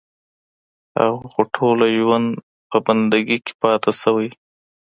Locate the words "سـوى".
4.01-4.29